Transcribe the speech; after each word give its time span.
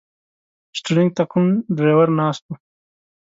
شټرنګ 0.77 1.09
ته 1.17 1.23
کوم 1.31 1.45
ډریور 1.75 2.09
ناست 2.19 2.43
و. 2.47 2.51